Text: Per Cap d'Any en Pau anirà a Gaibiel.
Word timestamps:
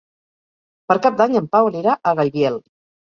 Per 0.91 0.97
Cap 1.05 1.19
d'Any 1.19 1.37
en 1.41 1.49
Pau 1.57 1.69
anirà 1.73 1.99
a 2.01 2.15
Gaibiel. 2.21 2.59